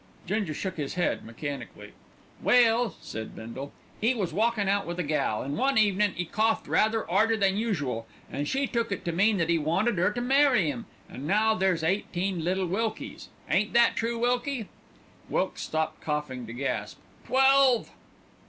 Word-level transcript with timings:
Ginger 0.25 0.55
shook 0.55 0.77
his 0.77 0.95
head 0.95 1.23
mechanically. 1.23 1.91
"Well," 2.41 2.95
said 3.01 3.35
Bindle, 3.35 3.71
"'e 4.01 4.15
was 4.15 4.33
walkin' 4.33 4.67
out 4.67 4.87
with 4.87 4.97
a 4.97 5.03
gal, 5.03 5.43
an' 5.43 5.55
one 5.57 5.77
evenin' 5.77 6.15
'e 6.17 6.25
coughed 6.25 6.67
rather 6.67 7.07
'arder 7.07 7.37
than 7.37 7.55
usual, 7.55 8.07
an' 8.31 8.45
she 8.45 8.65
took 8.65 8.91
it 8.91 9.05
to 9.05 9.11
mean 9.11 9.37
that 9.37 9.51
'e 9.51 9.59
wanted 9.59 9.99
'er 9.99 10.11
to 10.13 10.19
marry 10.19 10.71
'im, 10.71 10.87
an' 11.07 11.27
now 11.27 11.53
there's 11.53 11.83
eighteen 11.83 12.43
little 12.43 12.65
Wilkies. 12.65 13.27
Ain't 13.47 13.73
that 13.73 13.95
true, 13.95 14.17
Wilkie?" 14.17 14.67
Wilkes 15.29 15.61
stopped 15.61 16.01
coughing 16.01 16.47
to 16.47 16.53
gasp 16.53 16.97
"Twelve." 17.27 17.91